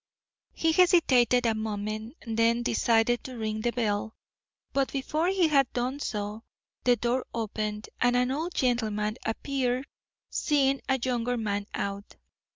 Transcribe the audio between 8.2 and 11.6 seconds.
old gentleman appeared seeing a younger